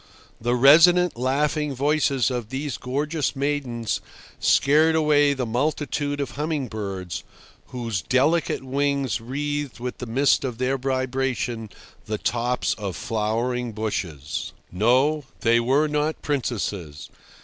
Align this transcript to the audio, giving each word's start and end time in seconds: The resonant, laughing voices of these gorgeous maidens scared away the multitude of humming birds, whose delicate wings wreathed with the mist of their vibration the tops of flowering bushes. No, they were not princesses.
The 0.41 0.55
resonant, 0.55 1.15
laughing 1.15 1.75
voices 1.75 2.31
of 2.31 2.49
these 2.49 2.75
gorgeous 2.79 3.35
maidens 3.35 4.01
scared 4.39 4.95
away 4.95 5.35
the 5.35 5.45
multitude 5.45 6.19
of 6.19 6.31
humming 6.31 6.69
birds, 6.69 7.23
whose 7.67 8.01
delicate 8.01 8.63
wings 8.63 9.21
wreathed 9.21 9.79
with 9.79 9.99
the 9.99 10.07
mist 10.07 10.43
of 10.43 10.57
their 10.57 10.79
vibration 10.79 11.69
the 12.07 12.17
tops 12.17 12.73
of 12.79 12.95
flowering 12.95 13.73
bushes. 13.73 14.53
No, 14.71 15.25
they 15.41 15.59
were 15.59 15.87
not 15.87 16.23
princesses. 16.23 17.11